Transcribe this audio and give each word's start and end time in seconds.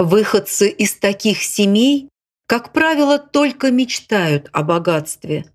Выходцы 0.00 0.70
из 0.70 0.94
таких 0.94 1.42
семей, 1.42 2.08
как 2.46 2.72
правило, 2.72 3.18
только 3.18 3.72
мечтают 3.72 4.48
о 4.52 4.62
богатстве. 4.62 5.52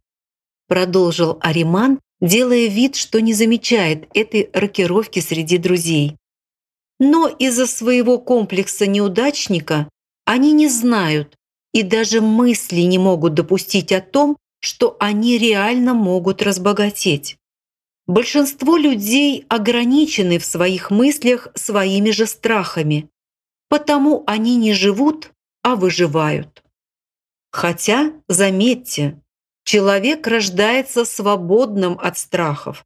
Продолжил 0.67 1.37
Ариман, 1.39 2.01
делая 2.19 2.67
вид, 2.67 2.97
что 2.97 3.21
не 3.21 3.33
замечает 3.33 4.09
этой 4.13 4.49
рокировки 4.51 5.21
среди 5.21 5.57
друзей. 5.57 6.17
Но 6.99 7.29
из-за 7.29 7.67
своего 7.67 8.19
комплекса 8.19 8.85
неудачника 8.85 9.87
они 10.25 10.51
не 10.51 10.67
знают 10.67 11.37
и 11.73 11.81
даже 11.81 12.19
мысли 12.19 12.81
не 12.81 12.97
могут 12.97 13.35
допустить 13.35 13.93
о 13.93 14.01
том, 14.01 14.35
что 14.59 14.97
они 14.99 15.37
реально 15.37 15.93
могут 15.93 16.41
разбогатеть. 16.41 17.37
Большинство 18.07 18.75
людей 18.75 19.45
ограничены 19.47 20.37
в 20.37 20.43
своих 20.43 20.91
мыслях 20.91 21.47
своими 21.55 22.11
же 22.11 22.25
страхами, 22.25 23.07
потому 23.73 24.23
они 24.27 24.55
не 24.55 24.71
живут, 24.71 25.31
а 25.63 25.75
выживают. 25.75 26.63
Хотя, 27.51 28.13
заметьте, 28.27 29.19
человек 29.63 30.27
рождается 30.27 31.05
свободным 31.05 31.97
от 31.99 32.19
страхов. 32.19 32.85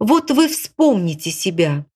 Вот 0.00 0.32
вы 0.32 0.48
вспомните 0.48 1.30
себя. 1.30 1.86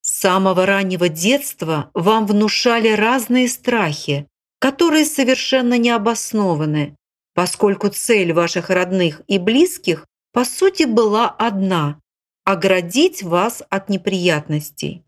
С 0.00 0.12
самого 0.12 0.64
раннего 0.64 1.10
детства 1.10 1.90
вам 1.92 2.26
внушали 2.26 2.88
разные 2.88 3.50
страхи, 3.50 4.28
которые 4.60 5.04
совершенно 5.04 5.76
не 5.76 5.90
обоснованы, 5.90 6.96
поскольку 7.34 7.90
цель 7.90 8.32
ваших 8.32 8.70
родных 8.70 9.20
и 9.26 9.36
близких 9.36 10.06
по 10.32 10.46
сути 10.46 10.84
была 10.84 11.28
одна– 11.28 12.00
оградить 12.44 13.22
вас 13.22 13.62
от 13.68 13.90
неприятностей. 13.90 15.04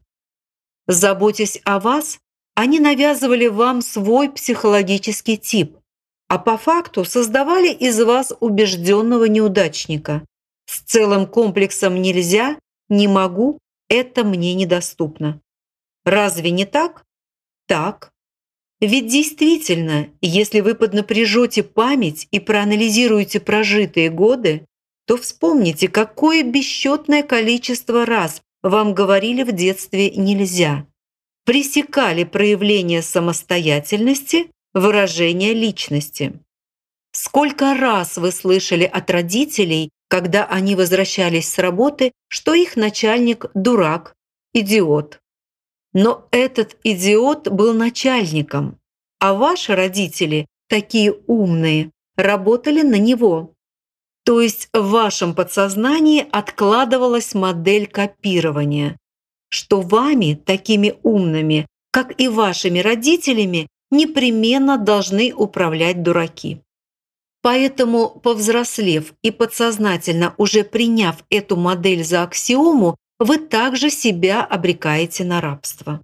Заботясь 0.87 1.59
о 1.65 1.81
вас, 1.81 2.19
они 2.57 2.81
навязывали 2.81 3.49
вам 3.49 3.83
свой 3.83 4.31
психологический 4.31 5.37
тип, 5.37 5.77
а 6.29 6.39
по 6.39 6.57
факту 6.57 7.05
создавали 7.05 7.69
из 7.69 8.01
вас 8.01 8.33
убежденного 8.41 9.27
неудачника 9.27 10.25
с 10.65 10.81
целым 10.81 11.27
комплексом 11.27 12.01
«нельзя», 12.01 12.59
«не 12.89 13.09
могу», 13.09 13.59
«это 13.91 14.25
мне 14.25 14.55
недоступно». 14.55 15.41
Разве 16.05 16.51
не 16.51 16.65
так? 16.65 17.05
Так. 17.69 18.11
Ведь 18.81 19.07
действительно, 19.07 20.09
если 20.23 20.61
вы 20.61 20.75
поднапряжете 20.75 21.63
память 21.63 22.27
и 22.31 22.41
проанализируете 22.41 23.39
прожитые 23.39 24.09
годы, 24.09 24.65
то 25.07 25.19
вспомните, 25.19 25.89
какое 25.89 26.43
бесчетное 26.43 27.23
количество 27.23 28.07
раз 28.07 28.41
вам 28.63 28.95
говорили 28.95 29.43
в 29.43 29.53
детстве 29.53 30.11
«нельзя». 30.11 30.87
Пресекали 31.47 32.25
проявление 32.25 33.01
самостоятельности, 33.01 34.51
выражение 34.75 35.55
личности. 35.55 36.41
Сколько 37.13 37.75
раз 37.75 38.19
вы 38.19 38.33
слышали 38.33 38.85
от 38.85 39.11
родителей, 39.11 39.91
когда 40.09 40.45
они 40.45 40.75
возвращались 40.75 41.49
с 41.51 41.59
работы, 41.59 42.13
что 42.29 42.53
их 42.53 42.77
начальник– 42.77 43.47
дурак, 43.55 44.15
идиот, 44.53 45.21
но 45.99 46.29
этот 46.31 46.77
идиот 46.85 47.49
был 47.49 47.73
начальником, 47.73 48.79
а 49.19 49.33
ваши 49.33 49.75
родители, 49.75 50.47
такие 50.69 51.15
умные, 51.27 51.91
работали 52.17 52.83
на 52.83 52.97
него. 52.97 53.55
То 54.23 54.43
есть 54.43 54.69
в 54.75 54.91
вашем 54.91 55.35
подсознании 55.35 56.27
откладывалась 56.31 57.33
модель 57.33 57.87
копирования, 57.87 58.99
что 59.49 59.81
вами, 59.81 60.41
такими 60.45 60.95
умными, 61.03 61.67
как 61.91 62.21
и 62.21 62.29
вашими 62.29 62.81
родителями, 62.81 63.69
непременно 63.91 64.79
должны 64.79 65.33
управлять 65.33 66.03
дураки. 66.03 66.61
Поэтому, 67.43 68.09
повзрослев 68.09 69.15
и 69.23 69.31
подсознательно 69.31 70.35
уже 70.37 70.65
приняв 70.65 71.25
эту 71.31 71.57
модель 71.57 72.03
за 72.03 72.25
аксиому, 72.25 72.97
вы 73.19 73.39
также 73.39 73.91
себя 73.91 74.45
обрекаете 74.45 75.25
на 75.25 75.41
рабство. 75.41 76.03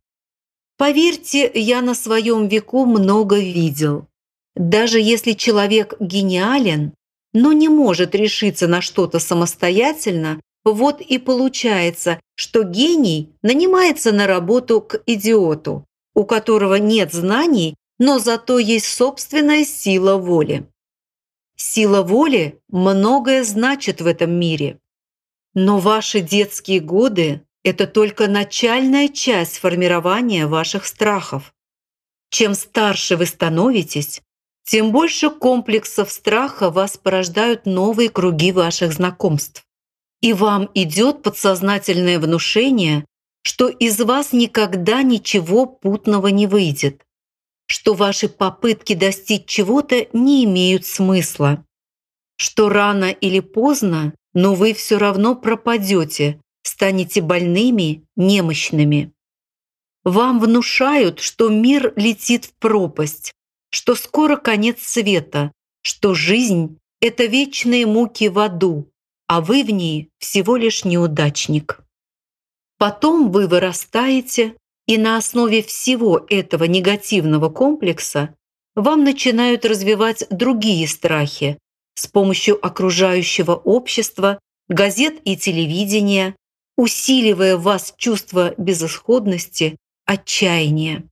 Поверьте, 0.78 1.50
я 1.55 1.83
на 1.83 1.95
своем 1.95 2.49
веку 2.49 2.87
много 2.87 3.39
видел. 3.39 4.06
Даже 4.55 5.00
если 5.00 5.33
человек 5.33 5.95
гениален, 6.00 6.93
но 7.33 7.53
не 7.53 7.69
может 7.69 8.15
решиться 8.15 8.69
на 8.69 8.81
что-то 8.81 9.19
самостоятельно, 9.19 10.41
вот 10.65 11.00
и 11.00 11.19
получается, 11.19 12.21
что 12.34 12.62
гений 12.62 13.34
нанимается 13.43 14.12
на 14.12 14.27
работу 14.27 14.81
к 14.81 15.03
идиоту, 15.06 15.84
у 16.15 16.25
которого 16.25 16.77
нет 16.77 17.12
знаний, 17.12 17.75
но 17.99 18.19
зато 18.19 18.59
есть 18.59 18.87
собственная 18.87 19.65
сила 19.65 20.17
воли. 20.17 20.69
Сила 21.56 22.03
воли 22.03 22.61
многое 22.69 23.45
значит 23.45 24.01
в 24.01 24.06
этом 24.06 24.33
мире. 24.33 24.78
Но 25.55 25.78
ваши 25.78 26.21
детские 26.21 26.81
годы– 26.81 27.43
это 27.65 27.87
только 27.87 28.27
начальная 28.27 29.09
часть 29.09 29.59
формирования 29.59 30.47
ваших 30.47 30.87
страхов. 30.87 31.53
Чем 32.31 32.55
старше 32.55 33.17
вы 33.17 33.27
становитесь, 33.27 34.22
тем 34.65 34.91
больше 34.91 35.28
комплексов 35.28 36.11
страха 36.11 36.71
вас 36.71 36.97
порождают 36.97 37.67
новые 37.67 38.09
круги 38.09 38.53
ваших 38.53 38.93
знакомств. 38.93 39.65
И 40.22 40.33
вам 40.33 40.71
идет 40.72 41.22
подсознательное 41.22 42.19
внушение, 42.19 43.05
что 43.43 43.69
из 43.69 44.00
вас 44.00 44.33
никогда 44.33 45.03
ничего 45.03 45.66
путного 45.66 46.28
не 46.28 46.47
выйдет, 46.47 47.03
что 47.66 47.93
ваши 47.93 48.31
попытки 48.31 48.94
достичь 48.94 49.44
чего-то 49.44 50.06
не 50.15 50.44
имеют 50.44 50.87
смысла, 50.87 51.62
что 52.38 52.71
рано 52.71 53.10
или 53.10 53.41
поздно 53.41 54.15
но 54.34 54.55
вы 54.55 54.72
все 54.72 54.99
равно 54.99 55.34
пропадете, 55.34 56.41
станете 56.62 57.21
больными, 57.21 58.04
немощными. 58.16 59.12
Вам 60.04 60.41
внушают, 60.41 61.21
что 61.21 61.49
мир 61.49 61.93
летит 61.97 62.47
в 62.47 62.54
пропасть, 62.54 63.33
что 63.71 63.94
скоро 63.94 64.37
конец 64.37 64.83
света, 64.83 65.53
что 65.83 66.15
жизнь– 66.15 66.78
это 67.00 67.27
вечные 67.27 67.87
муки 67.87 68.28
в 68.28 68.39
аду, 68.39 68.91
а 69.32 69.41
вы 69.41 69.65
в 69.65 69.70
ней 69.70 70.10
всего 70.19 70.56
лишь 70.56 70.84
неудачник. 70.84 71.81
Потом 72.76 73.32
вы 73.32 73.48
вырастаете, 73.48 74.56
и 74.87 74.98
на 74.98 75.16
основе 75.16 75.62
всего 75.62 76.22
этого 76.28 76.65
негативного 76.65 77.48
комплекса 77.48 78.34
вам 78.75 79.04
начинают 79.04 79.65
развивать 79.65 80.26
другие 80.28 80.87
страхи, 80.87 81.59
с 81.94 82.06
помощью 82.09 82.62
окружающего 82.62 83.53
общества, 83.53 84.38
газет 84.69 85.15
и 85.25 85.38
телевидения, 85.38 86.37
усиливая 86.76 87.56
в 87.56 87.62
вас 87.62 87.94
чувство 87.97 88.54
безысходности, 88.59 89.78
отчаяния. 90.04 91.04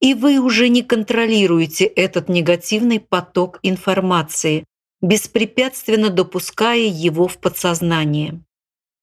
И 0.00 0.14
вы 0.14 0.38
уже 0.38 0.70
не 0.70 0.82
контролируете 0.82 1.84
этот 1.84 2.30
негативный 2.30 2.98
поток 2.98 3.58
информации, 3.62 4.64
беспрепятственно 5.02 6.08
допуская 6.08 6.86
его 6.86 7.28
в 7.28 7.38
подсознание. 7.38 8.40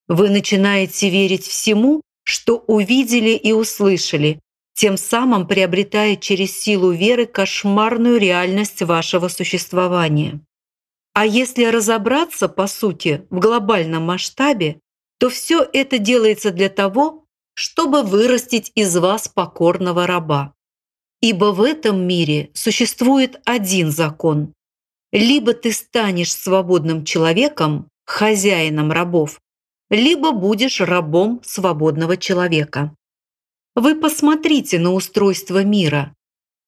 Вы 0.08 0.30
начинаете 0.30 1.10
верить 1.10 1.46
всему, 1.46 2.02
что 2.24 2.58
увидели 2.68 3.32
и 3.32 3.52
услышали, 3.52 4.40
тем 4.74 4.98
самым 4.98 5.46
приобретая 5.46 6.16
через 6.16 6.58
силу 6.58 6.92
веры 6.92 7.26
кошмарную 7.26 8.18
реальность 8.18 8.82
вашего 8.82 9.28
существования. 9.28 10.40
А 11.14 11.26
если 11.26 11.66
разобраться, 11.66 12.48
по 12.48 12.66
сути, 12.66 13.28
в 13.30 13.40
глобальном 13.40 14.04
масштабе, 14.04 14.80
то 15.20 15.30
все 15.30 15.68
это 15.74 15.98
делается 15.98 16.52
для 16.52 16.70
того, 16.70 17.26
чтобы 17.56 18.04
вырастить 18.04 18.72
из 18.74 18.96
вас 18.96 19.28
покорного 19.28 20.08
раба. 20.08 20.54
Ибо 21.22 21.52
в 21.52 21.62
этом 21.62 22.08
мире 22.08 22.50
существует 22.54 23.42
один 23.44 23.92
закон. 23.92 24.54
Либо 25.12 25.54
ты 25.54 25.72
станешь 25.72 26.34
свободным 26.34 27.04
человеком, 27.04 27.90
хозяином 28.06 28.92
рабов, 28.92 29.40
либо 29.90 30.32
будешь 30.32 30.82
рабом 30.82 31.42
свободного 31.44 32.18
человека. 32.18 32.96
Вы 33.76 33.96
посмотрите 33.96 34.80
на 34.80 34.94
устройство 34.94 35.64
мира. 35.64 36.14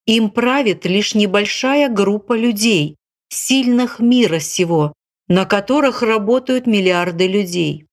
Им 0.05 0.31
правит 0.31 0.85
лишь 0.85 1.13
небольшая 1.13 1.89
группа 1.89 2.37
людей, 2.37 2.95
сильных 3.29 3.99
мира 3.99 4.39
сего, 4.39 4.93
на 5.27 5.45
которых 5.45 6.01
работают 6.01 6.67
миллиарды 6.67 7.27
людей. 7.27 7.85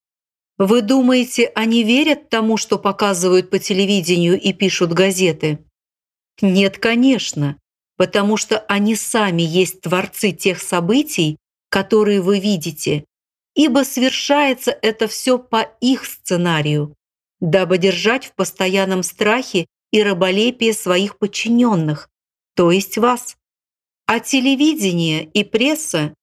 Вы 0.56 0.82
думаете, 0.82 1.46
они 1.54 1.84
верят 1.84 2.30
тому, 2.30 2.56
что 2.56 2.78
показывают 2.78 3.50
по 3.50 3.58
телевидению 3.58 4.40
и 4.40 4.52
пишут 4.52 4.92
газеты? 4.92 5.58
Нет, 6.40 6.78
конечно, 6.78 7.58
потому 7.98 8.36
что 8.36 8.60
они 8.68 8.94
сами 8.94 9.42
есть 9.42 9.82
творцы 9.82 10.30
тех 10.30 10.62
событий, 10.62 11.36
которые 11.68 12.22
вы 12.22 12.38
видите, 12.38 13.04
ибо 13.54 13.84
совершается 13.84 14.70
это 14.70 15.08
все 15.08 15.38
по 15.38 15.62
их 15.80 16.06
сценарию, 16.06 16.94
дабы 17.40 17.76
держать 17.76 18.26
в 18.26 18.34
постоянном 18.34 19.02
страхе 19.02 19.66
и 19.90 20.02
раболепие 20.02 20.72
своих 20.72 21.18
подчиненных, 21.18 22.08
то 22.54 22.70
есть 22.70 22.96
вас. 22.98 23.36
А 24.06 24.20
телевидение 24.20 25.24
и 25.24 25.42
пресса 25.42 26.14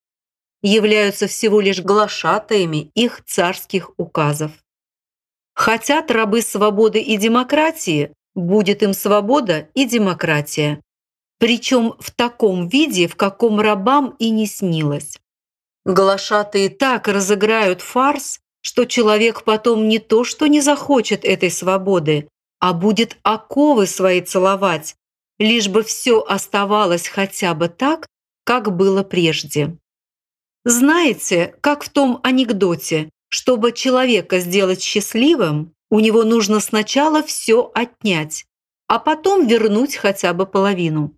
являются 0.63 1.27
всего 1.27 1.59
лишь 1.59 1.81
глашатаями 1.81 2.89
их 2.95 3.21
царских 3.25 3.91
указов. 3.97 4.51
Хотят 5.53 6.09
рабы 6.09 6.41
свободы 6.41 7.01
и 7.01 7.17
демократии, 7.17 8.13
будет 8.33 8.81
им 8.81 8.93
свобода 8.93 9.67
и 9.73 9.85
демократия. 9.85 10.81
Причем 11.37 11.95
в 11.99 12.11
таком 12.11 12.67
виде, 12.67 13.07
в 13.07 13.15
каком 13.15 13.59
рабам 13.59 14.15
и 14.19 14.29
не 14.29 14.47
снилось. 14.47 15.19
Глашатые 15.85 16.69
так 16.69 17.07
разыграют 17.07 17.81
фарс, 17.81 18.39
что 18.61 18.85
человек 18.85 19.43
потом 19.43 19.87
не 19.87 19.99
то 19.99 20.23
что 20.23 20.47
не 20.47 20.61
захочет 20.61 21.23
этой 21.23 21.51
свободы, 21.51 22.27
а 22.59 22.73
будет 22.73 23.17
оковы 23.21 23.85
свои 23.85 24.21
целовать, 24.21 24.95
лишь 25.37 25.67
бы 25.67 25.83
все 25.83 26.21
оставалось 26.21 27.07
хотя 27.07 27.53
бы 27.53 27.67
так, 27.67 28.07
как 28.43 28.75
было 28.75 29.03
прежде. 29.03 29.77
Знаете, 30.63 31.55
как 31.61 31.83
в 31.83 31.89
том 31.89 32.19
анекдоте, 32.23 33.11
чтобы 33.29 33.71
человека 33.71 34.39
сделать 34.39 34.81
счастливым, 34.81 35.75
у 35.91 35.99
него 35.99 36.23
нужно 36.23 36.59
сначала 36.59 37.21
все 37.21 37.69
отнять, 37.75 38.45
а 38.87 38.97
потом 38.97 39.45
вернуть 39.45 39.95
хотя 39.95 40.33
бы 40.33 40.47
половину. 40.47 41.15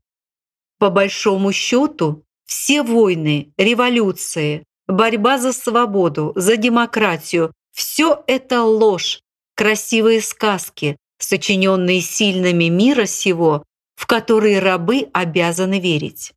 По 0.80 0.90
большому 0.90 1.52
счету, 1.52 2.24
все 2.46 2.84
войны, 2.84 3.52
революции, 3.58 4.64
борьба 4.88 5.38
за 5.38 5.54
свободу, 5.54 6.34
за 6.36 6.58
демократию– 6.58 7.54
все 7.72 8.24
это 8.26 8.64
ложь, 8.64 9.22
красивые 9.56 10.22
сказки, 10.22 10.98
сочиненные 11.20 12.02
сильными 12.02 12.66
мира 12.66 13.06
сего, 13.06 13.64
в 13.96 14.08
которые 14.08 14.60
рабы 14.60 15.10
обязаны 15.14 15.80
верить. 15.80 16.34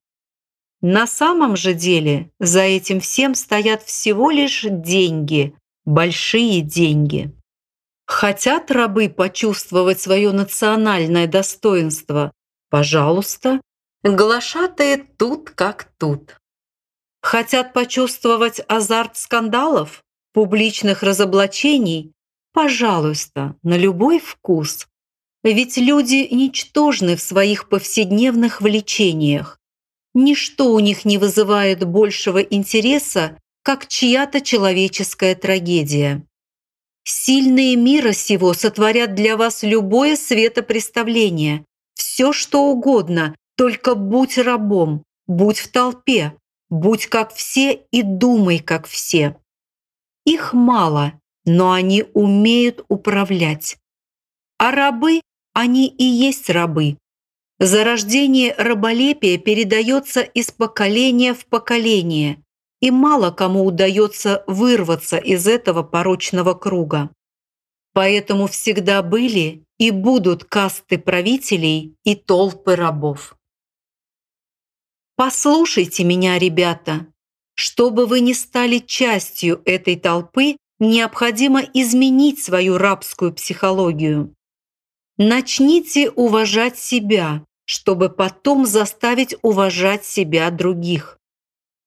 На 0.82 1.06
самом 1.06 1.56
же 1.56 1.74
деле 1.74 2.30
за 2.38 2.62
этим 2.62 3.00
всем 3.00 3.34
стоят 3.34 3.82
всего 3.82 4.30
лишь 4.30 4.64
деньги, 4.68 5.54
большие 5.84 6.62
деньги. 6.62 7.32
Хотят 8.06 8.70
рабы 8.70 9.08
почувствовать 9.08 10.00
свое 10.00 10.32
национальное 10.32 11.26
достоинство? 11.26 12.32
Пожалуйста, 12.70 13.60
глашатые 14.02 14.98
тут 14.98 15.50
как 15.50 15.92
тут. 15.98 16.36
Хотят 17.22 17.72
почувствовать 17.72 18.60
азарт 18.66 19.16
скандалов, 19.16 20.02
публичных 20.32 21.02
разоблачений? 21.02 22.12
Пожалуйста, 22.52 23.56
на 23.62 23.76
любой 23.76 24.18
вкус. 24.18 24.86
Ведь 25.42 25.76
люди 25.76 26.28
ничтожны 26.30 27.16
в 27.16 27.22
своих 27.22 27.68
повседневных 27.68 28.60
влечениях. 28.60 29.58
Ничто 30.14 30.72
у 30.72 30.80
них 30.80 31.04
не 31.04 31.18
вызывает 31.18 31.84
большего 31.84 32.38
интереса, 32.38 33.38
как 33.62 33.86
чья-то 33.86 34.40
человеческая 34.40 35.34
трагедия. 35.34 36.26
Сильные 37.04 37.76
мира 37.76 38.12
сего 38.12 38.52
сотворят 38.54 39.14
для 39.14 39.36
вас 39.36 39.62
любое 39.62 40.16
светопреставление, 40.16 41.64
все 41.94 42.32
что 42.32 42.64
угодно, 42.64 43.34
только 43.60 43.94
будь 43.94 44.38
рабом, 44.38 45.04
будь 45.26 45.58
в 45.58 45.70
толпе, 45.70 46.34
будь 46.70 47.04
как 47.08 47.34
все 47.34 47.74
и 47.90 48.00
думай 48.00 48.58
как 48.58 48.86
все. 48.86 49.36
Их 50.24 50.54
мало, 50.54 51.12
но 51.44 51.72
они 51.72 52.06
умеют 52.14 52.82
управлять. 52.88 53.76
А 54.56 54.70
рабы, 54.70 55.20
они 55.52 55.88
и 55.88 56.04
есть 56.04 56.48
рабы. 56.48 56.96
Зарождение 57.58 58.54
раболепия 58.56 59.36
передается 59.36 60.22
из 60.22 60.50
поколения 60.50 61.34
в 61.34 61.44
поколение, 61.44 62.42
и 62.80 62.90
мало 62.90 63.30
кому 63.30 63.66
удается 63.66 64.42
вырваться 64.46 65.18
из 65.18 65.46
этого 65.46 65.82
порочного 65.82 66.54
круга. 66.54 67.10
Поэтому 67.92 68.46
всегда 68.46 69.02
были 69.02 69.64
и 69.76 69.90
будут 69.90 70.44
касты 70.44 70.96
правителей 70.96 71.94
и 72.04 72.14
толпы 72.14 72.74
рабов. 72.74 73.36
Послушайте 75.20 76.02
меня, 76.02 76.38
ребята. 76.38 77.06
Чтобы 77.54 78.06
вы 78.06 78.20
не 78.20 78.32
стали 78.32 78.78
частью 78.78 79.60
этой 79.66 79.96
толпы, 79.96 80.56
необходимо 80.78 81.60
изменить 81.60 82.42
свою 82.42 82.78
рабскую 82.78 83.34
психологию. 83.34 84.34
Начните 85.18 86.08
уважать 86.08 86.78
себя, 86.78 87.44
чтобы 87.66 88.08
потом 88.08 88.64
заставить 88.64 89.36
уважать 89.42 90.06
себя 90.06 90.50
других. 90.50 91.18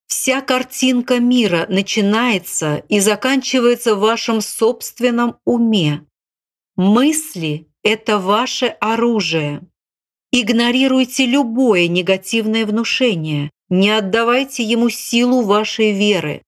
Вся 0.06 0.42
картинка 0.42 1.20
мира 1.20 1.66
начинается 1.70 2.84
и 2.88 3.00
заканчивается 3.00 3.96
в 3.96 4.02
вашем 4.02 4.42
собственном 4.42 5.38
уме. 5.44 6.06
Мысли– 6.76 7.68
это 7.84 8.20
ваше 8.20 8.68
оружие. 8.68 9.68
Игнорируйте 10.36 11.28
любое 11.28 11.88
негативное 11.88 12.66
внушение, 12.66 13.52
не 13.70 13.92
отдавайте 13.92 14.64
ему 14.64 14.90
силу 14.90 15.44
вашей 15.44 15.92
веры. 15.92 16.42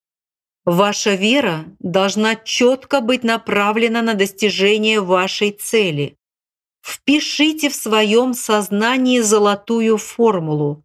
Ваша 0.66 1.14
вера 1.14 1.66
должна 1.78 2.36
четко 2.36 3.00
быть 3.00 3.24
направлена 3.24 4.02
на 4.02 4.16
достижение 4.16 5.02
вашей 5.02 5.52
цели. 5.52 6.18
Впишите 6.82 7.70
в 7.70 7.76
своем 7.76 8.34
сознании 8.34 9.20
золотую 9.20 10.00
формулу. 10.00 10.84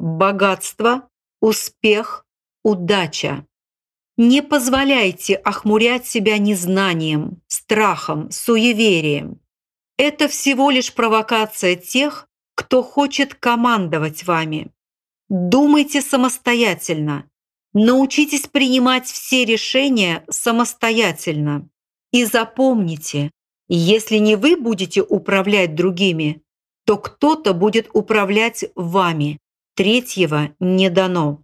Богатство 0.00 1.08
успех, 1.40 2.26
удача. 2.64 3.46
Не 4.16 4.42
позволяйте 4.42 5.36
охмурять 5.36 6.04
себя 6.04 6.36
незнанием, 6.38 7.40
страхом, 7.46 8.28
суеверием. 8.32 9.38
Это 9.96 10.26
всего 10.26 10.70
лишь 10.70 10.92
провокация 10.92 11.76
тех, 11.76 12.26
кто 12.60 12.82
хочет 12.82 13.32
командовать 13.32 14.24
вами. 14.24 14.70
Думайте 15.30 16.02
самостоятельно. 16.02 17.24
Научитесь 17.72 18.46
принимать 18.46 19.06
все 19.06 19.46
решения 19.46 20.24
самостоятельно. 20.28 21.70
И 22.12 22.26
запомните, 22.26 23.30
если 23.66 24.18
не 24.18 24.36
вы 24.36 24.58
будете 24.58 25.00
управлять 25.00 25.74
другими, 25.74 26.42
то 26.84 26.98
кто-то 26.98 27.54
будет 27.54 27.88
управлять 27.94 28.66
вами, 28.74 29.38
третьего 29.74 30.50
не 30.60 30.90
дано. 30.90 31.40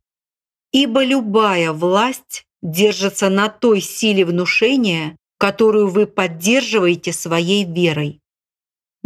Ибо 0.70 1.02
любая 1.02 1.72
власть 1.72 2.44
держится 2.60 3.30
на 3.30 3.48
той 3.48 3.80
силе 3.80 4.26
внушения, 4.26 5.16
которую 5.38 5.88
вы 5.88 6.06
поддерживаете 6.06 7.14
своей 7.14 7.64
верой. 7.64 8.20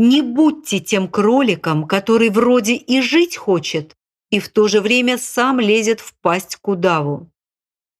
Не 0.02 0.22
будьте 0.22 0.80
тем 0.80 1.08
кроликом, 1.08 1.86
который 1.86 2.30
вроде 2.30 2.72
и 2.72 3.02
жить 3.02 3.36
хочет, 3.36 3.94
и 4.30 4.40
в 4.40 4.48
то 4.48 4.66
же 4.66 4.80
время 4.80 5.18
сам 5.18 5.60
лезет 5.60 6.00
в 6.00 6.14
пасть 6.22 6.56
к 6.56 6.68
удаву. 6.68 7.30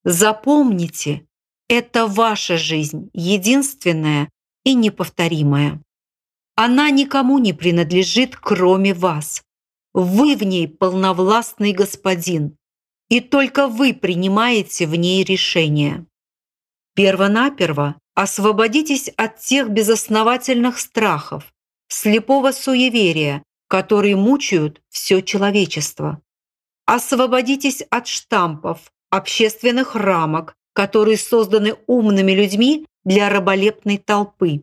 Запомните, 0.03 1.27
это 1.69 2.07
ваша 2.07 2.57
жизнь, 2.57 3.11
единственная 3.13 4.31
и 4.65 4.73
неповторимая. 4.73 5.83
Она 6.57 6.89
никому 6.89 7.37
не 7.37 7.53
принадлежит, 7.53 8.35
кроме 8.35 8.95
вас. 8.95 9.43
Вы 9.93 10.37
в 10.37 10.43
ней 10.43 10.69
полновластный 10.69 11.73
господин, 11.73 12.57
и 13.11 13.21
только 13.21 13.69
вы 13.69 13.93
принимаете 13.93 14.87
в 14.87 14.95
ней 14.95 15.23
решения. 15.23 16.07
Первонаперво 16.95 17.97
освободитесь 18.15 19.11
от 19.19 19.39
тех 19.41 19.69
безосновательных 19.69 20.79
страхов, 20.79 21.53
слепого 21.91 22.53
суеверия, 22.53 23.43
которые 23.69 24.17
мучают 24.17 24.81
все 24.89 25.21
человечество. 25.21 26.23
Освободитесь 26.87 27.83
от 27.83 28.07
штампов, 28.07 28.93
общественных 29.11 29.95
рамок, 29.95 30.55
которые 30.73 31.19
созданы 31.19 31.77
умными 31.87 32.33
людьми 32.33 32.87
для 33.05 33.29
раболепной 33.29 33.99
толпы. 33.99 34.63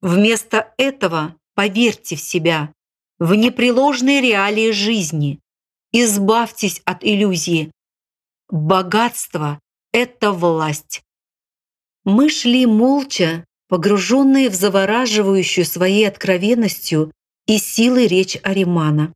Вместо 0.00 0.72
этого 0.78 1.36
поверьте 1.54 2.16
в 2.16 2.20
себя, 2.20 2.72
в 3.18 3.34
непреложные 3.34 4.20
реалии 4.20 4.70
жизни. 4.70 5.40
Избавьтесь 5.92 6.82
от 6.84 7.04
иллюзии. 7.04 7.70
Богатство– 8.48 9.60
это 9.92 10.32
власть. 10.32 11.02
Мы 12.04 12.28
шли 12.28 12.66
молча, 12.66 13.44
погруженные 13.74 14.50
в 14.50 14.54
завораживающую 14.54 15.64
своей 15.64 16.06
откровенностью 16.06 17.10
и 17.48 17.58
силой 17.58 18.06
речь 18.06 18.38
Аримана. 18.44 19.12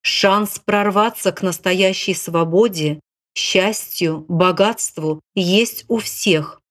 Шанс 0.00 0.58
прорваться 0.58 1.32
к 1.32 1.42
настоящей 1.42 2.14
свободе, 2.14 2.98
счастью, 3.36 4.24
богатству 4.26 5.20
есть 5.34 5.84
у 5.88 5.98
всех. 5.98 6.62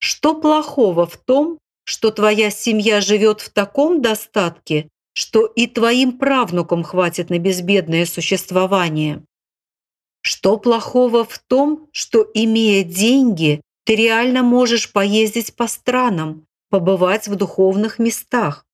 Что 0.00 0.34
плохого 0.34 1.06
в 1.06 1.18
том, 1.18 1.58
что 1.84 2.10
твоя 2.10 2.50
семья 2.50 3.00
живет 3.00 3.40
в 3.40 3.50
таком 3.50 4.02
достатке, 4.02 4.88
что 5.12 5.46
и 5.46 5.68
твоим 5.68 6.18
правнукам 6.18 6.82
хватит 6.82 7.30
на 7.30 7.38
безбедное 7.38 8.06
существование. 8.06 9.22
Что 10.20 10.56
плохого 10.56 11.24
в 11.24 11.38
том, 11.38 11.86
что, 11.92 12.26
имея 12.34 12.82
деньги, 12.82 13.60
ты 13.84 13.94
реально 13.96 14.42
можешь 14.42 14.92
поездить 14.92 15.54
по 15.54 15.66
странам, 15.66 16.46
побывать 16.70 17.28
в 17.28 17.36
духовных 17.36 17.98
местах? 17.98 18.66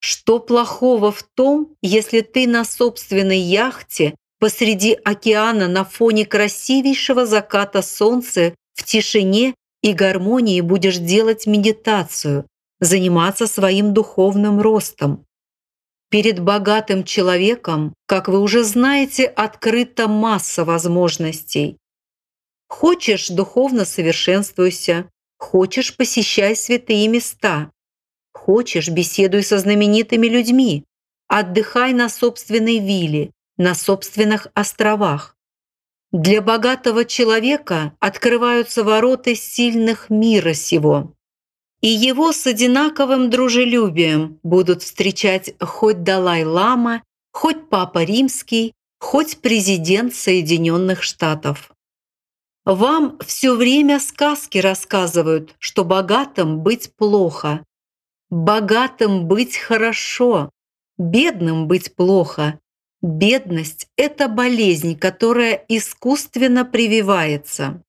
Что 0.00 0.38
плохого 0.38 1.10
в 1.10 1.22
том, 1.22 1.74
если 1.82 2.20
ты 2.20 2.46
на 2.46 2.64
собственной 2.64 3.38
яхте 3.38 4.14
посреди 4.38 4.92
океана 4.92 5.66
на 5.66 5.84
фоне 5.84 6.24
красивейшего 6.24 7.26
заката 7.26 7.82
солнца 7.82 8.54
в 8.74 8.84
тишине 8.84 9.54
и 9.82 9.92
гармонии 9.92 10.60
будешь 10.60 10.98
делать 10.98 11.46
медитацию, 11.46 12.46
заниматься 12.80 13.46
своим 13.46 13.92
духовным 13.92 14.60
ростом? 14.60 15.24
Перед 16.10 16.40
богатым 16.40 17.04
человеком, 17.04 17.94
как 18.06 18.28
вы 18.28 18.40
уже 18.40 18.64
знаете, 18.64 19.24
открыта 19.24 20.08
масса 20.08 20.64
возможностей. 20.64 21.76
Хочешь– 22.68 23.28
духовно 23.30 23.84
совершенствуйся, 23.84 25.10
хочешь– 25.38 25.96
посещай 25.96 26.54
святые 26.54 27.08
места, 27.08 27.70
хочешь– 28.32 28.88
беседуй 28.90 29.42
со 29.42 29.58
знаменитыми 29.58 30.26
людьми, 30.26 30.84
отдыхай 31.26 31.92
на 31.92 32.08
собственной 32.08 32.78
вилле, 32.78 33.32
на 33.56 33.74
собственных 33.74 34.48
островах. 34.54 35.36
Для 36.12 36.40
богатого 36.40 37.04
человека 37.04 37.94
открываются 38.00 38.84
ворота 38.84 39.34
сильных 39.34 40.08
мира 40.10 40.54
сего 40.54 41.14
и 41.80 41.88
его 41.88 42.32
с 42.32 42.46
одинаковым 42.46 43.30
дружелюбием 43.30 44.40
будут 44.42 44.82
встречать 44.82 45.54
хоть 45.60 46.02
Далай-лама, 46.02 47.02
хоть 47.32 47.68
Папа 47.68 48.02
Римский, 48.02 48.74
хоть 48.98 49.38
президент 49.38 50.14
Соединенных 50.14 51.02
Штатов. 51.02 51.70
Вам 52.68 53.16
все 53.24 53.54
время 53.54 53.98
сказки 53.98 54.58
рассказывают, 54.58 55.54
что 55.58 55.86
богатым 55.86 56.60
быть 56.60 56.92
плохо, 56.96 57.64
богатым 58.28 59.26
быть 59.26 59.56
хорошо, 59.56 60.50
бедным 60.98 61.66
быть 61.66 61.94
плохо. 61.94 62.60
Бедность– 63.00 63.88
это 63.96 64.28
болезнь, 64.28 64.98
которая 64.98 65.64
искусственно 65.68 66.66
прививается. 66.66 67.82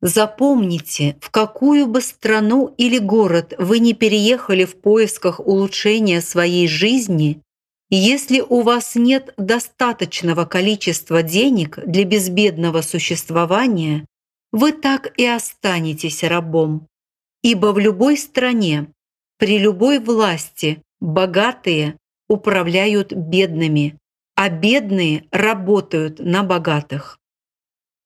Запомните, 0.00 1.16
в 1.20 1.30
какую 1.30 1.86
бы 1.86 2.00
страну 2.00 2.74
или 2.76 2.98
город 2.98 3.54
вы 3.58 3.78
не 3.78 3.94
переехали 3.94 4.64
в 4.64 4.80
поисках 4.80 5.38
улучшения 5.38 6.20
своей 6.20 6.66
жизни, 6.66 7.42
если 7.90 8.40
у 8.40 8.62
вас 8.62 8.96
нет 8.96 9.32
достаточного 9.36 10.46
количества 10.46 11.22
денег 11.22 11.78
для 11.86 12.02
безбедного 12.02 12.82
существования, 12.82 14.04
вы 14.56 14.72
так 14.72 15.12
и 15.18 15.26
останетесь 15.26 16.24
рабом. 16.24 16.88
Ибо 17.42 17.74
в 17.74 17.78
любой 17.78 18.16
стране, 18.16 18.90
при 19.36 19.58
любой 19.58 19.98
власти, 19.98 20.82
богатые 20.98 21.98
управляют 22.26 23.12
бедными, 23.12 23.98
а 24.34 24.48
бедные 24.48 25.26
работают 25.30 26.20
на 26.20 26.42
богатых. 26.42 27.18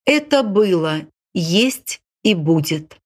Это 0.05 0.43
было 0.43 1.03
есть 1.35 2.03
и 2.25 2.35
будет. 2.35 2.99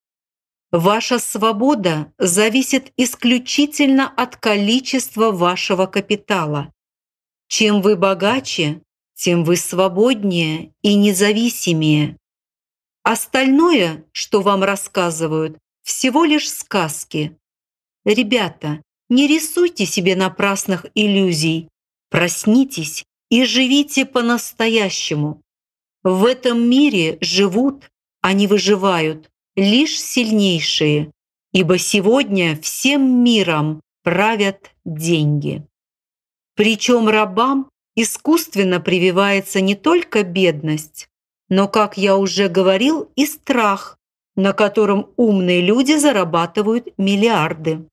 Ваша 0.72 1.18
свобода 1.18 2.10
зависит 2.16 2.92
исключительно 2.96 4.08
от 4.08 4.36
количества 4.36 5.32
вашего 5.32 5.84
капитала. 5.84 6.72
Чем 7.48 7.82
вы 7.82 7.96
богаче, 7.96 8.80
тем 9.14 9.44
вы 9.44 9.56
свободнее 9.56 10.72
и 10.80 10.94
независимее. 10.94 12.16
Остальное, 13.04 14.04
что 14.12 14.40
вам 14.40 14.64
рассказывают, 14.64 15.58
всего 15.82 16.24
лишь 16.24 16.50
сказки. 16.50 17.36
Ребята, 18.04 18.82
не 19.10 19.26
рисуйте 19.26 19.84
себе 19.84 20.16
напрасных 20.16 20.86
иллюзий. 20.94 21.68
Проснитесь 22.10 23.04
и 23.28 23.44
живите 23.44 24.06
по-настоящему. 24.06 25.42
В 26.02 26.24
этом 26.24 26.68
мире 26.68 27.18
живут 27.20 27.90
они 28.22 28.46
выживают 28.46 29.30
лишь 29.54 30.00
сильнейшие, 30.00 31.12
ибо 31.52 31.76
сегодня 31.76 32.58
всем 32.58 33.22
миром 33.22 33.82
правят 34.02 34.70
деньги. 34.86 35.62
Причем 36.56 37.08
рабам 37.08 37.68
искусственно 37.96 38.80
прививается 38.80 39.60
не 39.60 39.74
только 39.74 40.22
бедность, 40.22 41.06
но, 41.48 41.68
как 41.68 41.96
я 41.96 42.16
уже 42.16 42.48
говорил, 42.48 43.10
и 43.16 43.26
страх, 43.26 43.98
на 44.36 44.52
котором 44.52 45.10
умные 45.16 45.60
люди 45.60 45.96
зарабатывают 45.96 46.88
миллиарды. 46.98 47.86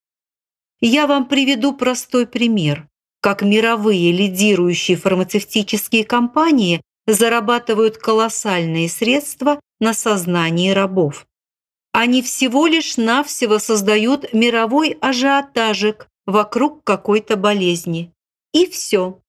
Я 0.79 1.05
вам 1.05 1.27
приведу 1.27 1.73
простой 1.73 2.25
пример, 2.25 2.87
как 3.21 3.43
мировые 3.43 4.11
лидирующие 4.11 4.97
фармацевтические 4.97 6.03
компании 6.05 6.81
зарабатывают 7.05 7.97
колоссальные 7.97 8.89
средства 8.89 9.59
на 9.79 9.93
сознании 9.93 10.71
рабов. 10.71 11.27
Они 11.93 12.21
всего 12.21 12.67
лишь 12.67 12.97
навсего 12.97 13.59
создают 13.59 14.33
мировой 14.33 14.97
ажиотажик 15.01 16.07
вокруг 16.25 16.83
какой-то 16.83 17.35
болезни. 17.35 18.11
И 18.53 18.65
все. 18.65 19.19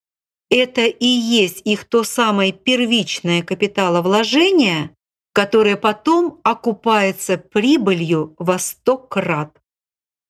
Это 0.55 0.83
и 0.83 1.07
есть 1.07 1.63
их 1.65 1.87
то 1.87 2.05
самое 2.05 2.53
первичное 2.53 3.43
капиталовложение, 3.43 4.95
которое 5.33 5.77
потом 5.77 6.41
окупается 6.45 7.39
прибылью 7.39 8.35
во 8.39 8.59
сто 8.59 8.99
крат. 8.99 9.59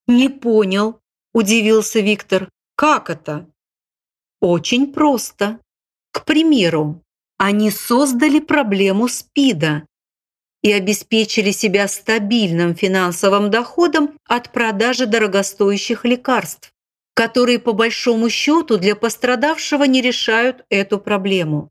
«Не 0.07 0.29
понял»,– 0.29 1.01
удивился 1.33 1.99
Виктор. 1.99 2.47
«Как 2.77 3.09
это?» 3.09 3.49
«Очень 4.39 4.93
просто. 4.93 5.59
К 6.11 6.23
примеру, 6.23 7.03
они 7.37 7.69
создали 7.69 8.39
проблему 8.39 9.09
СПИДа, 9.09 9.85
и 10.61 10.71
обеспечили 10.71 11.51
себя 11.51 11.89
стабильным 11.89 12.75
финансовым 12.75 13.51
доходом 13.51 14.17
от 14.25 14.53
продажи 14.53 15.05
дорогостоящих 15.05 16.05
лекарств, 16.05 16.72
которые 17.13 17.59
по 17.59 17.73
большому 17.73 18.29
счету 18.29 18.77
для 18.77 18.95
пострадавшего 18.95 19.83
не 19.83 20.01
решают 20.01 20.65
эту 20.69 20.99
проблему. 20.99 21.69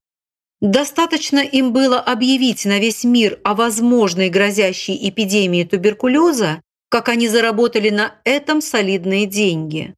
Достаточно 0.61 1.41
им 1.41 1.73
было 1.73 1.99
объявить 1.99 2.65
на 2.65 2.79
весь 2.79 3.03
мир 3.03 3.41
о 3.43 3.55
возможной 3.55 4.29
грозящей 4.29 4.97
эпидемии 5.09 5.65
туберкулеза, 5.65 6.63
как 6.89 7.09
они 7.09 7.29
заработали 7.29 7.91
на 7.91 8.15
этом 8.25 8.61
солидные 8.61 9.27
деньги. 9.27 9.95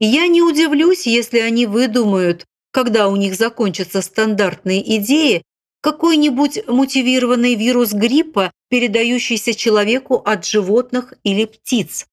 Я 0.00 0.26
не 0.26 0.42
удивлюсь, 0.42 1.06
если 1.06 1.38
они 1.38 1.66
выдумают, 1.66 2.44
когда 2.72 3.08
у 3.08 3.14
них 3.14 3.36
закончатся 3.36 4.02
стандартные 4.02 4.96
идеи 4.96 5.42
какой-нибудь 5.80 6.66
мотивированный 6.66 7.54
вирус 7.54 7.92
гриппа, 7.92 8.50
передающийся 8.70 9.54
человеку 9.54 10.16
от 10.16 10.44
животных 10.44 11.14
или 11.22 11.44
птиц. 11.44 12.06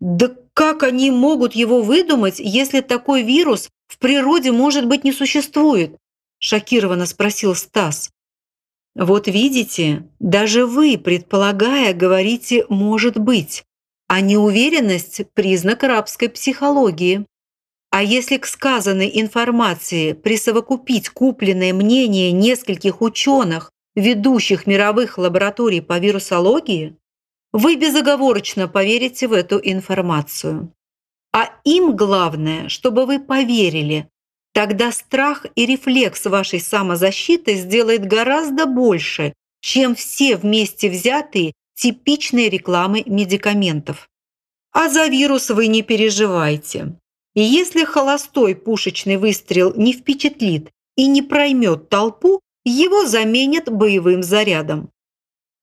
Да 0.00 0.34
как 0.54 0.82
они 0.82 1.10
могут 1.10 1.54
его 1.54 1.82
выдумать, 1.82 2.38
если 2.38 2.80
такой 2.80 3.22
вирус 3.22 3.70
в 3.88 3.98
природе, 3.98 4.52
может 4.52 4.86
быть, 4.86 5.04
не 5.04 5.12
существует? 5.12 5.96
Шокированно 6.38 7.06
спросил 7.06 7.54
Стас. 7.54 8.10
Вот 8.94 9.28
видите, 9.28 10.08
даже 10.18 10.64
вы, 10.64 10.96
предполагая, 10.96 11.92
говорите 11.92 12.64
«может 12.70 13.18
быть», 13.18 13.62
а 14.08 14.22
неуверенность– 14.22 15.22
признак 15.34 15.82
рабской 15.82 16.30
психологии. 16.30 17.26
А 17.90 18.02
если 18.02 18.38
к 18.38 18.46
сказанной 18.46 19.10
информации 19.20 20.12
присовокупить 20.12 21.10
купленное 21.10 21.74
мнение 21.74 22.32
нескольких 22.32 23.02
ученых, 23.02 23.70
ведущих 23.94 24.66
мировых 24.66 25.18
лабораторий 25.18 25.82
по 25.82 25.98
вирусологии, 25.98 26.96
вы 27.56 27.76
безоговорочно 27.76 28.68
поверите 28.68 29.26
в 29.28 29.32
эту 29.32 29.58
информацию. 29.58 30.74
А 31.32 31.48
им 31.64 31.96
главное, 31.96 32.68
чтобы 32.68 33.06
вы 33.06 33.18
поверили. 33.18 34.10
Тогда 34.52 34.92
страх 34.92 35.46
и 35.54 35.64
рефлекс 35.64 36.26
вашей 36.26 36.60
самозащиты 36.60 37.54
сделает 37.54 38.04
гораздо 38.04 38.66
больше, 38.66 39.32
чем 39.60 39.94
все 39.94 40.36
вместе 40.36 40.90
взятые 40.90 41.54
типичные 41.74 42.50
рекламы 42.50 43.02
медикаментов. 43.06 44.06
А 44.72 44.90
за 44.90 45.06
вирус 45.06 45.48
вы 45.48 45.68
не 45.68 45.80
переживайте. 45.80 46.98
И 47.34 47.40
если 47.40 47.84
холостой 47.84 48.54
пушечный 48.54 49.16
выстрел 49.16 49.72
не 49.74 49.94
впечатлит 49.94 50.70
и 50.94 51.06
не 51.06 51.22
проймет 51.22 51.88
толпу, 51.88 52.40
его 52.66 53.06
заменят 53.06 53.72
боевым 53.72 54.22
зарядом. 54.22 54.90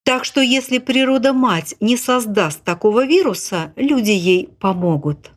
Так 0.06 0.26
что 0.26 0.42
если 0.42 0.80
природа-мать 0.80 1.76
не 1.80 1.96
создаст 1.96 2.64
такого 2.64 3.06
вируса, 3.06 3.74
люди 3.76 4.12
ей 4.12 4.48
помогут. 4.48 5.32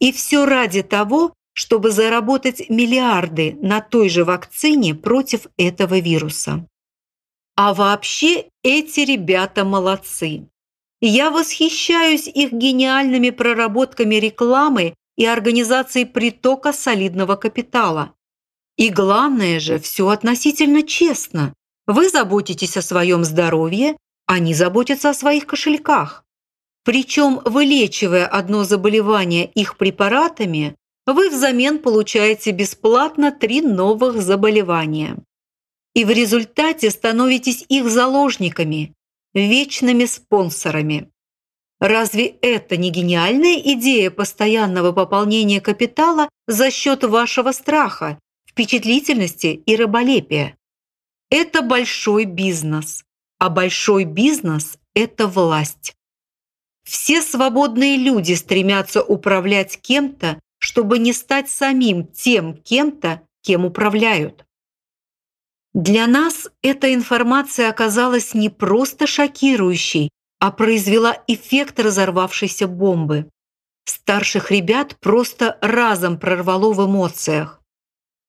И 0.00 0.12
все 0.12 0.46
ради 0.46 0.82
того, 0.82 1.32
чтобы 1.52 1.90
заработать 1.90 2.68
миллиарды 2.68 3.56
на 3.60 3.80
той 3.80 4.08
же 4.08 4.24
вакцине 4.24 4.94
против 4.94 5.46
этого 5.56 5.98
вируса. 6.00 6.66
А 7.56 7.74
вообще 7.74 8.46
эти 8.62 9.00
ребята 9.00 9.64
молодцы. 9.64 10.48
Я 11.00 11.30
восхищаюсь 11.30 12.26
их 12.26 12.52
гениальными 12.52 13.30
проработками 13.30 14.16
рекламы 14.16 14.94
и 15.16 15.26
организацией 15.26 16.06
притока 16.06 16.72
солидного 16.72 17.36
капитала. 17.36 18.14
И 18.76 18.88
главное 18.88 19.60
же, 19.60 19.78
все 19.78 20.08
относительно 20.08 20.82
честно. 20.82 21.54
Вы 21.92 22.08
заботитесь 22.08 22.76
о 22.76 22.82
своем 22.82 23.24
здоровье, 23.24 23.96
они 24.26 24.54
заботятся 24.54 25.10
о 25.10 25.14
своих 25.14 25.44
кошельках. 25.44 26.24
Причем, 26.84 27.40
вылечивая 27.44 28.28
одно 28.28 28.62
заболевание 28.62 29.46
их 29.46 29.76
препаратами, 29.76 30.76
вы 31.04 31.30
взамен 31.30 31.80
получаете 31.80 32.52
бесплатно 32.52 33.32
три 33.32 33.60
новых 33.60 34.22
заболевания. 34.22 35.16
И 35.92 36.04
в 36.04 36.10
результате 36.10 36.90
становитесь 36.90 37.64
их 37.68 37.90
заложниками, 37.90 38.94
вечными 39.34 40.04
спонсорами. 40.04 41.10
Разве 41.80 42.26
это 42.40 42.76
не 42.76 42.90
гениальная 42.90 43.56
идея 43.74 44.12
постоянного 44.12 44.92
пополнения 44.92 45.60
капитала 45.60 46.28
за 46.46 46.70
счет 46.70 47.02
вашего 47.02 47.50
страха, 47.50 48.20
впечатлительности 48.46 49.60
и 49.66 49.74
раболепия? 49.74 50.56
Это 51.30 51.62
большой 51.62 52.24
бизнес, 52.24 53.04
а 53.38 53.48
большой 53.48 54.04
бизнес– 54.04 54.78
это 54.94 55.26
власть. 55.26 55.94
Все 56.84 57.22
свободные 57.22 57.96
люди 57.96 58.32
стремятся 58.34 59.02
управлять 59.02 59.80
кем-то, 59.80 60.40
чтобы 60.58 60.98
не 60.98 61.12
стать 61.12 61.48
самим 61.48 62.06
тем 62.06 62.54
кем-то, 62.54 63.22
кем 63.42 63.64
управляют. 63.64 64.44
Для 65.72 66.06
нас 66.06 66.48
эта 66.62 66.92
информация 66.92 67.70
оказалась 67.70 68.34
не 68.34 68.48
просто 68.50 69.06
шокирующей, 69.06 70.10
а 70.40 70.50
произвела 70.50 71.22
эффект 71.28 71.78
разорвавшейся 71.78 72.66
бомбы. 72.66 73.30
Старших 73.84 74.50
ребят 74.50 74.98
просто 74.98 75.58
разом 75.60 76.18
прорвало 76.18 76.72
в 76.72 76.84
эмоциях. 76.84 77.60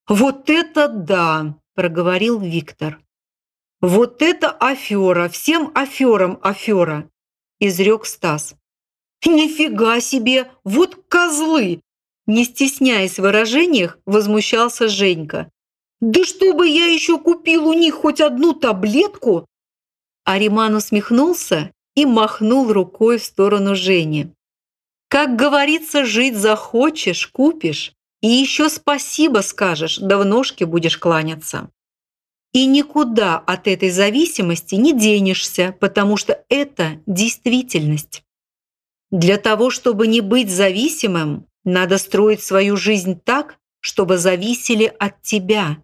«Вот 0.08 0.50
это 0.50 0.88
да!»– 0.88 1.55
проговорил 1.75 2.40
Виктор. 2.40 3.00
«Вот 3.82 4.22
это 4.22 4.51
афера! 4.51 5.30
Всем 5.30 5.72
аферам 5.74 6.40
афера!»– 6.42 7.10
изрек 7.60 8.06
Стас. 8.06 8.56
«Нифига 9.25 10.00
себе! 10.01 10.51
Вот 10.63 11.04
козлы!» 11.08 11.82
Не 12.28 12.46
стесняясь 12.46 13.18
в 13.18 13.24
выражениях, 13.24 13.98
возмущался 14.06 14.88
Женька. 14.88 15.50
«Да 16.00 16.24
чтобы 16.24 16.68
я 16.68 16.88
еще 16.88 17.20
купил 17.20 17.68
у 17.68 17.74
них 17.74 17.96
хоть 17.96 18.22
одну 18.22 18.54
таблетку!» 18.54 19.48
Ариман 20.24 20.75
усмехнулся 20.75 21.72
и 21.96 22.06
махнул 22.06 22.72
рукой 22.72 23.18
в 23.18 23.24
сторону 23.24 23.75
Жени. 23.75 24.32
«Как 25.10 25.36
говорится, 25.36 26.06
жить 26.06 26.36
захочешь, 26.36 27.28
купишь, 27.28 27.94
и 28.22 28.28
еще 28.28 28.70
спасибо 28.70 29.40
скажешь, 29.40 29.98
да 29.98 30.18
в 30.18 30.25
ножке 30.25 30.66
будешь 30.66 30.98
кланяться». 30.98 31.70
И 32.54 32.66
никуда 32.66 33.38
от 33.38 33.68
этой 33.68 33.90
зависимости 33.92 34.75
не 34.75 34.94
денешься, 34.94 35.75
потому 35.80 36.18
что 36.18 36.44
это 36.50 37.01
действительность. 37.06 38.24
Для 39.10 39.38
того, 39.38 39.70
чтобы 39.70 40.08
не 40.08 40.22
быть 40.22 40.50
зависимым, 40.50 41.48
надо 41.63 41.98
строить 41.98 42.44
свою 42.44 42.75
жизнь 42.75 43.20
так, 43.24 43.58
чтобы 43.80 44.18
зависели 44.18 44.94
от 45.00 45.22
тебя. 45.22 45.78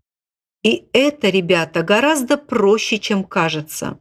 И 0.63 0.87
это, 0.91 1.29
ребята, 1.29 1.83
гораздо 1.83 2.37
проще, 2.37 2.99
чем 2.99 3.23
кажется. 3.23 3.99